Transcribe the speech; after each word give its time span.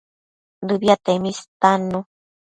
Dëbiatemi 0.67 1.29
istannu 1.33 1.99